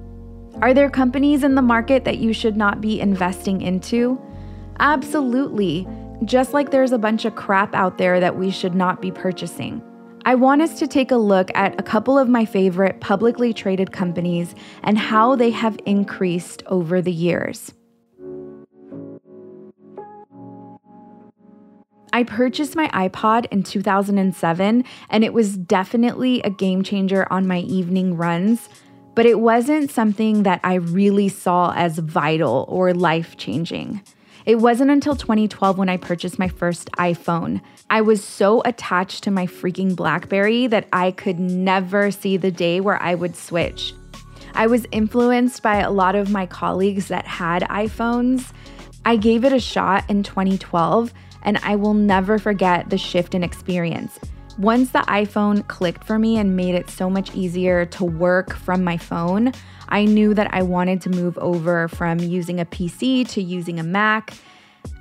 Are 0.60 0.74
there 0.74 0.90
companies 0.90 1.44
in 1.44 1.54
the 1.54 1.62
market 1.62 2.04
that 2.06 2.18
you 2.18 2.34
should 2.34 2.58
not 2.58 2.82
be 2.82 3.00
investing 3.00 3.62
into? 3.62 4.20
Absolutely. 4.80 5.88
Just 6.26 6.54
like 6.54 6.72
there's 6.72 6.92
a 6.92 6.98
bunch 6.98 7.26
of 7.26 7.36
crap 7.36 7.74
out 7.74 7.98
there 7.98 8.20
that 8.20 8.38
we 8.38 8.52
should 8.52 8.76
not 8.76 9.02
be 9.02 9.12
purchasing. 9.12 9.82
I 10.26 10.36
want 10.36 10.62
us 10.62 10.78
to 10.80 10.88
take 10.88 11.12
a 11.12 11.18
look 11.18 11.50
at 11.56 11.80
a 11.80 11.84
couple 11.84 12.18
of 12.18 12.28
my 12.28 12.44
favorite 12.44 13.00
publicly 13.00 13.54
traded 13.54 13.92
companies 13.92 14.56
and 14.84 14.98
how 14.98 15.36
they 15.36 15.52
have 15.52 15.78
increased 15.86 16.64
over 16.68 17.02
the 17.02 17.12
years. 17.12 17.74
I 22.12 22.24
purchased 22.24 22.76
my 22.76 22.88
iPod 22.90 23.46
in 23.52 23.64
2007, 23.64 24.84
and 25.10 25.24
it 25.24 25.34
was 25.34 25.58
definitely 25.58 26.42
a 26.42 26.50
game 26.50 26.84
changer 26.84 27.32
on 27.32 27.48
my 27.48 27.60
evening 27.60 28.18
runs, 28.18 28.70
but 29.14 29.26
it 29.26 29.40
wasn't 29.40 29.92
something 29.92 30.44
that 30.44 30.60
I 30.64 30.76
really 30.76 31.30
saw 31.30 31.74
as 31.76 32.00
vital 32.00 32.66
or 32.70 32.94
life 32.94 33.38
changing. 33.38 34.02
It 34.48 34.60
wasn't 34.60 34.92
until 34.92 35.18
2012 35.18 35.78
when 35.78 35.90
I 35.90 35.98
purchased 35.98 36.40
my 36.40 36.48
first 36.48 36.90
iPhone. 36.94 37.60
I 37.90 38.00
was 38.00 38.24
so 38.24 38.62
attached 38.64 39.26
to 39.26 39.32
my 39.32 39.46
freaking 39.46 39.94
Blackberry 39.94 40.68
that 40.68 40.88
I 40.94 41.12
could 41.12 41.38
never 41.38 42.12
see 42.12 42.38
the 42.38 42.50
day 42.50 42.80
where 42.80 42.96
I 43.04 43.14
would 43.14 43.36
switch. 43.36 43.94
I 44.54 44.68
was 44.68 44.88
influenced 44.94 45.62
by 45.62 45.80
a 45.80 45.92
lot 45.92 46.16
of 46.16 46.32
my 46.32 46.46
colleagues 46.46 47.10
that 47.10 47.28
had 47.28 47.64
iPhones. 47.64 48.54
I 49.04 49.18
gave 49.18 49.44
it 49.44 49.52
a 49.52 49.60
shot 49.60 50.10
in 50.10 50.24
2012, 50.24 51.14
and 51.42 51.58
I 51.58 51.76
will 51.76 51.94
never 51.94 52.40
forget 52.40 52.90
the 52.90 52.98
shift 52.98 53.36
in 53.36 53.44
experience. 53.44 54.18
Once 54.58 54.90
the 54.90 55.00
iPhone 55.02 55.68
clicked 55.68 56.04
for 56.04 56.18
me 56.18 56.38
and 56.38 56.56
made 56.56 56.74
it 56.74 56.90
so 56.90 57.12
much 57.12 57.36
easier 57.36 57.86
to 57.86 58.04
work 58.04 58.56
from 58.56 58.84
my 58.84 58.98
phone, 58.98 59.52
I 59.90 60.06
knew 60.06 60.34
that 60.34 60.52
I 60.52 60.64
wanted 60.64 61.00
to 61.02 61.12
move 61.12 61.38
over 61.38 61.88
from 61.88 62.18
using 62.18 62.60
a 62.60 62.66
PC 62.66 63.28
to 63.30 63.42
using 63.42 63.80
a 63.80 63.84
Mac. 63.84 64.34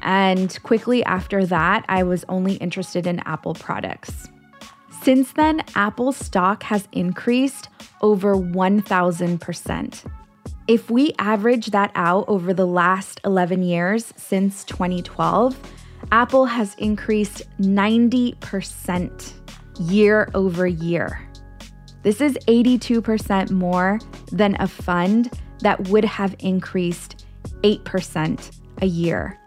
And 0.03 0.62
quickly 0.62 1.03
after 1.05 1.47
that, 1.47 1.87
I 1.88 2.03
was 2.03 2.23
only 2.29 2.57
interested 2.57 3.07
in 3.07 3.21
Apple 3.21 3.55
products. 3.55 4.29
Since 5.03 5.33
then, 5.33 5.62
Apple 5.75 6.12
stock 6.12 6.62
has 6.64 6.87
increased 6.92 7.71
over 8.03 8.35
1000%. 8.35 10.12
If 10.69 10.90
we 10.90 11.14
average 11.19 11.69
that 11.69 11.92
out 11.95 12.27
over 12.29 12.53
the 12.53 12.66
last 12.66 13.23
11 13.25 13.62
years 13.62 14.12
since 14.16 14.64
2012, 14.64 15.59
Apple 16.12 16.45
has 16.45 16.75
increased 16.75 17.42
90% 17.59 19.33
year 19.81 20.29
over 20.35 20.67
year. 20.67 21.21
This 22.03 22.21
is 22.21 22.39
82% 22.47 23.51
more 23.51 23.99
than 24.31 24.57
a 24.61 24.69
fund 24.69 25.31
that 25.61 25.89
would 25.89 26.05
have 26.05 26.37
increased 26.39 27.27
8% 27.62 28.61
a 28.83 28.87
year. 28.87 29.39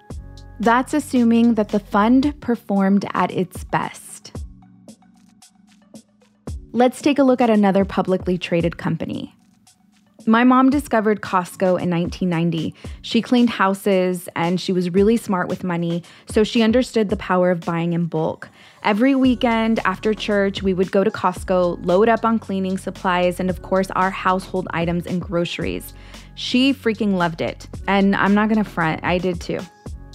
That's 0.60 0.94
assuming 0.94 1.54
that 1.54 1.70
the 1.70 1.80
fund 1.80 2.36
performed 2.42 3.06
at 3.14 3.32
its 3.32 3.64
best. 3.64 4.36
Let's 6.72 7.02
take 7.02 7.18
a 7.18 7.24
look 7.24 7.42
at 7.42 7.50
another 7.50 7.86
publicly 7.86 8.38
traded 8.38 8.78
company. 8.78 9.36
My 10.28 10.44
mom 10.44 10.70
discovered 10.70 11.22
Costco 11.22 11.82
in 11.82 11.90
1990. 11.90 12.76
She 13.02 13.22
cleaned 13.22 13.50
houses 13.50 14.30
and 14.36 14.60
she 14.60 14.74
was 14.74 14.92
really 14.92 15.18
smart 15.18 15.48
with 15.48 15.64
money, 15.64 16.04
so 16.30 16.44
she 16.44 16.62
understood 16.62 17.10
the 17.10 17.18
power 17.18 17.50
of 17.50 17.62
buying 17.62 17.94
in 17.94 18.06
bulk. 18.06 18.50
Every 18.84 19.14
weekend 19.14 19.80
after 19.86 20.14
church, 20.14 20.64
we 20.64 20.74
would 20.74 20.92
go 20.92 21.04
to 21.04 21.12
Costco, 21.12 21.86
load 21.86 22.08
up 22.08 22.24
on 22.24 22.40
cleaning 22.40 22.78
supplies, 22.78 23.40
and 23.40 23.50
of 23.50 23.62
course, 23.62 23.92
our 23.92 24.10
household 24.10 24.68
items 24.72 25.06
and 25.06 25.22
groceries. 25.22 25.94
She 26.36 26.74
freaking 26.74 27.16
loved 27.16 27.42
it. 27.42 27.68
And 27.88 28.16
I'm 28.16 28.34
not 28.34 28.48
gonna 28.48 28.64
front, 28.64 29.04
I 29.04 29.18
did 29.18 29.42
too. 29.42 29.60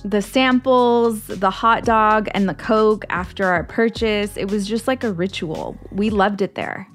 The 0.05 0.23
samples, 0.23 1.27
the 1.27 1.51
hot 1.51 1.85
dog, 1.85 2.29
and 2.33 2.49
the 2.49 2.55
Coke 2.55 3.05
after 3.11 3.45
our 3.45 3.65
purchase, 3.65 4.37
it 4.37 4.51
was 4.51 4.67
just 4.67 4.89
like 4.89 5.05
a 5.05 5.13
ritual. 5.13 5.77
We 5.93 6.09
loved 6.11 6.41
it 6.41 6.55
there. 6.55 6.89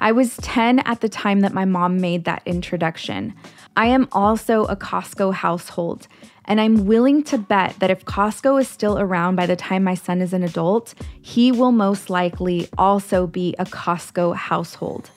I 0.00 0.10
was 0.10 0.36
10 0.38 0.80
at 0.80 1.00
the 1.00 1.08
time 1.08 1.40
that 1.40 1.54
my 1.54 1.64
mom 1.64 2.00
made 2.00 2.24
that 2.24 2.42
introduction. 2.44 3.34
I 3.76 3.86
am 3.86 4.08
also 4.10 4.64
a 4.64 4.74
Costco 4.74 5.32
household, 5.32 6.08
and 6.44 6.60
I'm 6.60 6.86
willing 6.86 7.22
to 7.24 7.38
bet 7.38 7.78
that 7.78 7.90
if 7.90 8.04
Costco 8.04 8.60
is 8.60 8.68
still 8.68 8.98
around 8.98 9.36
by 9.36 9.46
the 9.46 9.56
time 9.56 9.84
my 9.84 9.94
son 9.94 10.20
is 10.20 10.32
an 10.32 10.42
adult, 10.42 10.94
he 11.20 11.52
will 11.52 11.72
most 11.72 12.10
likely 12.10 12.68
also 12.76 13.26
be 13.26 13.54
a 13.58 13.64
Costco 13.64 14.34
household. 14.34 15.10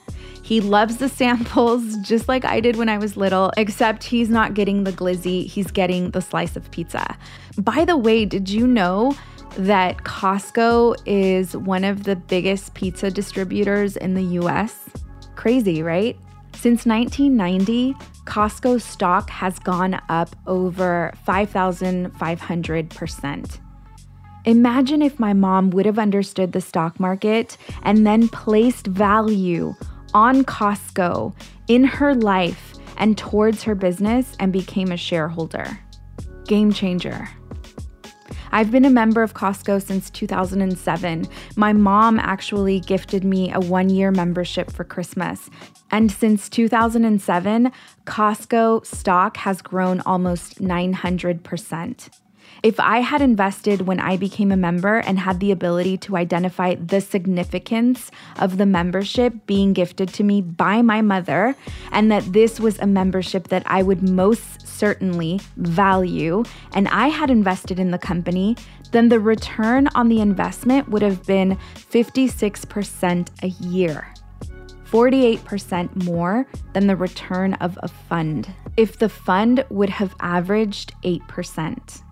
He 0.44 0.62
loves 0.62 0.98
the 0.98 1.10
samples 1.10 1.98
just 2.04 2.28
like 2.28 2.46
I 2.46 2.60
did 2.60 2.76
when 2.76 2.90
I 2.90 2.98
was 2.98 3.18
little, 3.18 3.52
except 3.58 4.04
he's 4.04 4.30
not 4.30 4.54
getting 4.54 4.84
the 4.84 4.94
glizzy, 4.94 5.48
he's 5.48 5.72
getting 5.72 6.12
the 6.12 6.22
slice 6.22 6.56
of 6.56 6.70
pizza. 6.72 7.18
By 7.58 7.86
the 7.86 7.98
way, 7.98 8.26
did 8.26 8.50
you 8.50 8.68
know 8.68 9.16
that 9.58 10.00
Costco 10.00 10.98
is 11.06 11.56
one 11.56 11.84
of 11.84 12.04
the 12.04 12.16
biggest 12.16 12.74
pizza 12.74 13.10
distributors 13.10 13.96
in 13.98 14.14
the 14.14 14.24
US. 14.40 14.90
Crazy, 15.36 15.82
right? 15.82 16.18
Since 16.54 16.86
1990, 16.86 17.96
Costco 18.26 18.82
stock 18.82 19.30
has 19.30 19.60
gone 19.60 20.02
up 20.10 20.36
over 20.48 21.14
5,500%. 21.28 23.60
Imagine 24.46 25.02
if 25.02 25.20
my 25.20 25.34
mom 25.34 25.72
would 25.72 25.86
have 25.86 25.98
understood 25.98 26.52
the 26.52 26.62
stock 26.62 27.00
market 27.00 27.58
and 27.84 28.06
then 28.06 28.28
placed 28.28 28.88
value 28.88 29.74
on 30.14 30.44
Costco 30.44 31.34
in 31.68 31.84
her 31.84 32.14
life 32.14 32.74
and 32.98 33.18
towards 33.18 33.64
her 33.64 33.76
business 33.76 34.36
and 34.40 34.54
became 34.54 34.92
a 34.92 34.98
shareholder. 34.98 35.80
Game 36.46 36.72
changer. 36.72 37.28
I've 38.56 38.72
been 38.72 38.86
a 38.86 38.90
member 38.90 39.22
of 39.22 39.34
Costco 39.34 39.82
since 39.82 40.10
2007. 40.12 41.28
My 41.58 41.74
mom 41.74 42.18
actually 42.20 42.80
gifted 42.80 43.26
me 43.26 43.52
a 43.52 43.60
one 43.60 43.90
year 43.90 44.12
membership 44.12 44.72
for 44.72 44.86
Christmas. 44.86 45.50
And 45.92 46.10
since 46.10 46.48
2007, 46.48 47.70
Costco 48.06 48.86
stock 48.86 49.36
has 49.36 49.62
grown 49.62 50.00
almost 50.06 50.62
900%. 50.62 52.10
If 52.64 52.80
I 52.80 53.00
had 53.00 53.22
invested 53.22 53.82
when 53.82 54.00
I 54.00 54.18
became 54.18 54.52
a 54.52 54.58
member 54.58 54.98
and 54.98 55.20
had 55.20 55.40
the 55.40 55.52
ability 55.52 55.98
to 56.00 56.18
identify 56.18 56.76
the 56.76 57.02
significance 57.02 58.12
of 58.40 58.58
the 58.58 58.66
membership 58.66 59.46
being 59.46 59.74
gifted 59.74 60.10
to 60.16 60.24
me 60.24 60.42
by 60.42 60.82
my 60.82 61.02
mother, 61.02 61.56
and 61.92 62.12
that 62.12 62.34
this 62.34 62.60
was 62.60 62.80
a 62.80 62.88
membership 62.88 63.50
that 63.50 63.64
I 63.66 63.84
would 63.84 64.08
most 64.08 64.68
certainly 64.68 65.42
value, 65.58 66.44
and 66.74 66.88
I 66.88 67.08
had 67.10 67.30
invested 67.30 67.80
in 67.80 67.92
the 67.92 67.98
company, 67.98 68.56
then 68.92 69.10
the 69.10 69.20
return 69.20 69.88
on 69.96 70.10
the 70.10 70.22
investment 70.22 70.90
would 70.90 71.02
have 71.02 71.26
been 71.26 71.58
56% 71.76 73.30
a 73.44 73.48
year. 73.48 74.14
48% 74.86 76.06
more 76.06 76.48
than 76.74 76.88
the 76.88 76.96
return 76.96 77.56
of 77.56 77.78
a 77.82 77.88
fund 77.88 78.54
if 78.78 78.98
the 78.98 79.10
fund 79.10 79.66
would 79.70 79.90
have 79.90 80.16
averaged 80.20 80.94
8%. 81.04 82.05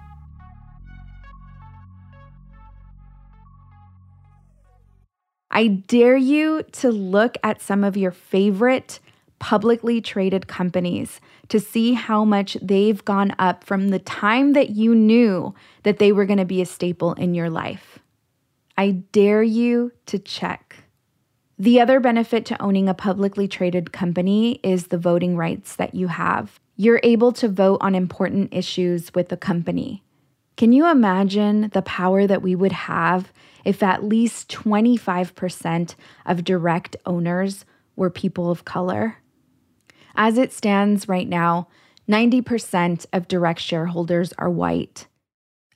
I 5.54 5.68
dare 5.68 6.18
you 6.18 6.64
to 6.74 6.92
look 6.92 7.38
at 7.44 7.62
some 7.62 7.84
of 7.84 7.96
your 7.96 8.12
favorite 8.12 9.00
publicly 9.38 10.02
traded 10.02 10.48
companies 10.48 11.22
to 11.50 11.60
see 11.60 11.94
how 11.94 12.26
much 12.26 12.58
they've 12.60 13.04
gone 13.06 13.36
up 13.38 13.64
from 13.64 13.90
the 13.90 14.00
time 14.00 14.54
that 14.54 14.72
you 14.72 14.96
knew 14.96 15.54
that 15.84 16.00
they 16.00 16.12
were 16.12 16.26
going 16.26 16.40
to 16.40 16.46
be 16.46 16.62
a 16.62 16.66
staple 16.66 17.14
in 17.14 17.36
your 17.36 17.52
life. 17.52 18.00
I 18.78 18.92
dare 19.12 19.44
you 19.44 19.92
to 20.08 20.18
check. 20.18 20.78
The 21.60 21.80
other 21.80 22.00
benefit 22.00 22.46
to 22.48 22.60
owning 22.62 22.90
a 22.90 22.96
publicly 22.96 23.48
traded 23.48 23.92
company 23.92 24.60
is 24.64 24.88
the 24.88 24.98
voting 24.98 25.38
rights 25.38 25.76
that 25.76 25.94
you 25.94 26.08
have. 26.08 26.60
You're 26.78 27.02
able 27.04 27.32
to 27.34 27.48
vote 27.48 27.78
on 27.82 27.94
important 27.94 28.52
issues 28.52 29.14
with 29.14 29.30
the 29.30 29.38
company. 29.38 30.02
Can 30.56 30.72
you 30.72 30.90
imagine 30.90 31.70
the 31.74 31.82
power 31.82 32.28
that 32.28 32.42
we 32.42 32.56
would 32.56 32.72
have 32.72 33.32
if 33.64 33.82
at 33.82 34.04
least 34.04 34.50
25% 34.50 35.96
of 36.26 36.44
direct 36.44 36.98
owners 37.06 37.64
were 37.96 38.10
people 38.10 38.50
of 38.50 38.66
color. 38.66 39.20
As 40.16 40.38
it 40.38 40.52
stands 40.52 41.08
right 41.08 41.30
now, 41.30 41.68
90% 42.10 43.06
of 43.14 43.28
direct 43.28 43.60
shareholders 43.60 44.34
are 44.38 44.50
white. 44.50 45.06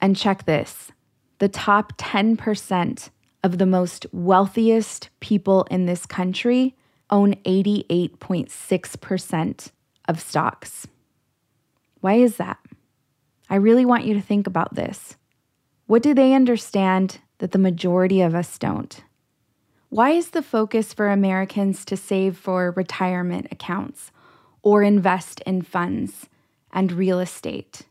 And 0.01 0.15
check 0.15 0.45
this 0.45 0.91
the 1.39 1.49
top 1.49 1.97
10% 1.97 3.09
of 3.43 3.59
the 3.59 3.65
most 3.65 4.05
wealthiest 4.11 5.09
people 5.19 5.63
in 5.69 5.85
this 5.85 6.05
country 6.05 6.75
own 7.09 7.33
88.6% 7.45 9.71
of 10.07 10.19
stocks. 10.19 10.87
Why 12.01 12.15
is 12.15 12.35
that? 12.37 12.57
I 13.49 13.55
really 13.55 13.85
want 13.85 14.05
you 14.05 14.13
to 14.13 14.21
think 14.21 14.47
about 14.47 14.75
this. 14.75 15.15
What 15.85 16.03
do 16.03 16.13
they 16.13 16.33
understand 16.33 17.19
that 17.39 17.51
the 17.51 17.59
majority 17.59 18.21
of 18.21 18.35
us 18.35 18.57
don't. 18.57 19.03
Why 19.89 20.11
is 20.11 20.31
the 20.31 20.41
focus 20.41 20.93
for 20.93 21.09
Americans 21.09 21.85
to 21.85 21.97
save 21.97 22.37
for 22.37 22.71
retirement 22.71 23.47
accounts 23.51 24.11
or 24.61 24.83
invest 24.83 25.41
in 25.41 25.61
funds 25.61 26.27
and 26.71 26.91
real 26.91 27.19
estate? 27.19 27.83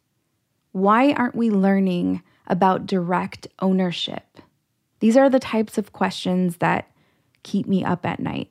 Why 0.72 1.12
aren't 1.12 1.34
we 1.34 1.50
learning 1.50 2.22
about 2.46 2.86
direct 2.86 3.48
ownership? 3.60 4.40
These 5.00 5.16
are 5.16 5.30
the 5.30 5.40
types 5.40 5.78
of 5.78 5.92
questions 5.92 6.58
that 6.58 6.90
keep 7.42 7.66
me 7.66 7.84
up 7.84 8.04
at 8.04 8.20
night. 8.20 8.50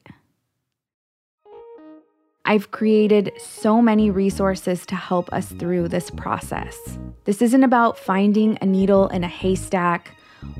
I've 2.47 2.69
created 2.69 3.31
so 3.39 3.81
many 3.81 4.11
resources 4.11 4.85
to 4.85 4.95
help 4.95 5.33
us 5.33 5.47
through 5.53 5.87
this 5.87 6.11
process. 6.11 6.77
This 7.23 7.41
isn't 7.41 7.63
about 7.63 7.97
finding 7.97 8.59
a 8.61 8.65
needle 8.67 9.07
in 9.07 9.23
a 9.23 9.27
haystack 9.27 10.15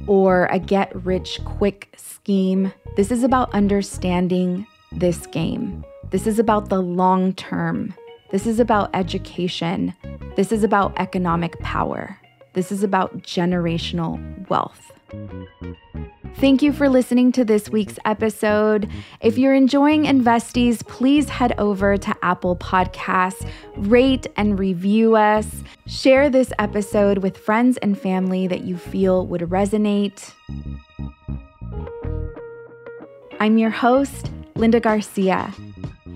or 0.08 0.48
a 0.48 0.58
get 0.58 0.96
rich 1.06 1.40
quick 1.46 1.94
scheme. 1.96 2.74
This 2.96 3.12
is 3.12 3.24
about 3.24 3.54
understanding 3.54 4.66
this 4.92 5.28
game. 5.28 5.86
This 6.10 6.26
is 6.26 6.40
about 6.40 6.70
the 6.70 6.82
long 6.82 7.34
term. 7.34 7.94
This 8.32 8.48
is 8.48 8.60
about 8.60 8.90
education. 8.96 9.94
This 10.36 10.52
is 10.52 10.64
about 10.64 10.98
economic 10.98 11.60
power. 11.60 12.20
This 12.54 12.72
is 12.72 12.82
about 12.82 13.22
generational 13.22 14.50
wealth. 14.50 14.92
Thank 16.38 16.62
you 16.62 16.74
for 16.74 16.90
listening 16.90 17.32
to 17.32 17.46
this 17.46 17.70
week's 17.70 17.98
episode. 18.04 18.90
If 19.22 19.38
you're 19.38 19.54
enjoying 19.54 20.04
Investies, 20.04 20.86
please 20.86 21.30
head 21.30 21.56
over 21.58 21.98
to 21.98 22.16
Apple 22.22 22.58
Podcasts, 22.58 23.48
rate 23.78 24.28
and 24.36 24.60
review 24.60 25.16
us, 25.16 25.64
share 25.88 26.30
this 26.30 26.52
episode 26.60 27.20
with 27.20 27.38
friends 27.38 27.78
and 27.78 27.98
family 27.98 28.48
that 28.48 28.66
you 28.66 28.78
feel 28.78 29.26
would 29.28 29.42
resonate. 29.42 30.34
I'm 33.40 33.58
your 33.58 33.72
host, 33.72 34.30
Linda 34.56 34.80
Garcia. 34.80 35.54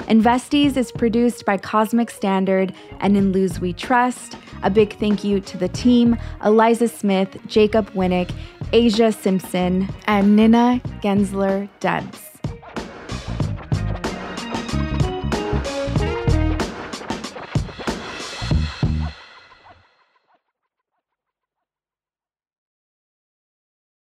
Investies 0.08 0.78
is 0.78 0.92
produced 0.92 1.46
by 1.46 1.58
Cosmic 1.58 2.10
Standard 2.10 2.74
and 3.00 3.16
in 3.16 3.32
Luz 3.32 3.60
We 3.60 3.74
Trust. 3.74 4.36
A 4.64 4.70
big 4.70 4.98
thank 4.98 5.24
you 5.24 5.40
to 5.42 5.58
the 5.58 5.70
team 5.70 6.18
Eliza 6.44 6.88
Smith, 6.88 7.38
Jacob 7.48 7.90
Winnick, 7.92 8.32
Asia 8.74 9.12
Simpson, 9.12 9.88
and 10.06 10.36
Nina 10.36 10.82
Gensler 11.02 11.70
Debs. 11.80 12.29